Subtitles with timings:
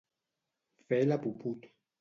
[0.87, 1.73] Fer la puput.